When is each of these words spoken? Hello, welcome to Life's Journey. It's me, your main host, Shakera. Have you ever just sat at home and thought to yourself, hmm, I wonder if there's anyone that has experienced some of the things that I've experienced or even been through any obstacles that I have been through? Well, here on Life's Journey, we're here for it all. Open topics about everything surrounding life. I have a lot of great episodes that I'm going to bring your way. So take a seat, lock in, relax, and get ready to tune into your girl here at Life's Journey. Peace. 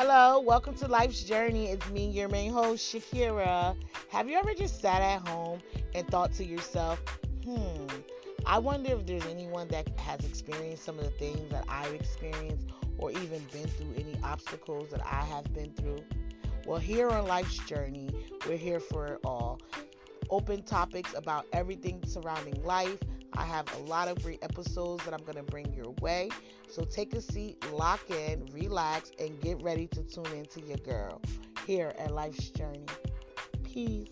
Hello, 0.00 0.38
welcome 0.38 0.74
to 0.76 0.86
Life's 0.86 1.24
Journey. 1.24 1.70
It's 1.70 1.90
me, 1.90 2.08
your 2.08 2.28
main 2.28 2.52
host, 2.52 2.94
Shakera. 2.94 3.74
Have 4.10 4.30
you 4.30 4.38
ever 4.38 4.54
just 4.54 4.80
sat 4.80 5.02
at 5.02 5.26
home 5.26 5.60
and 5.92 6.06
thought 6.06 6.32
to 6.34 6.44
yourself, 6.44 7.00
hmm, 7.44 7.84
I 8.46 8.60
wonder 8.60 8.92
if 8.92 9.06
there's 9.06 9.26
anyone 9.26 9.66
that 9.70 9.88
has 9.98 10.20
experienced 10.20 10.84
some 10.84 11.00
of 11.00 11.04
the 11.04 11.10
things 11.10 11.50
that 11.50 11.64
I've 11.68 11.92
experienced 11.94 12.68
or 12.96 13.10
even 13.10 13.44
been 13.52 13.66
through 13.66 13.92
any 13.96 14.16
obstacles 14.22 14.90
that 14.90 15.04
I 15.04 15.24
have 15.24 15.52
been 15.52 15.72
through? 15.72 16.04
Well, 16.64 16.78
here 16.78 17.10
on 17.10 17.26
Life's 17.26 17.58
Journey, 17.66 18.08
we're 18.46 18.56
here 18.56 18.78
for 18.78 19.06
it 19.06 19.20
all. 19.24 19.60
Open 20.30 20.62
topics 20.62 21.12
about 21.14 21.46
everything 21.52 22.04
surrounding 22.06 22.62
life. 22.62 22.98
I 23.34 23.44
have 23.44 23.72
a 23.74 23.78
lot 23.82 24.08
of 24.08 24.22
great 24.22 24.42
episodes 24.42 25.04
that 25.04 25.14
I'm 25.14 25.24
going 25.24 25.36
to 25.36 25.42
bring 25.42 25.72
your 25.72 25.90
way. 26.00 26.30
So 26.68 26.84
take 26.84 27.14
a 27.14 27.20
seat, 27.20 27.64
lock 27.72 28.10
in, 28.10 28.46
relax, 28.52 29.12
and 29.18 29.40
get 29.40 29.62
ready 29.62 29.86
to 29.88 30.02
tune 30.02 30.32
into 30.32 30.60
your 30.60 30.78
girl 30.78 31.20
here 31.66 31.92
at 31.98 32.12
Life's 32.12 32.50
Journey. 32.50 32.86
Peace. 33.64 34.08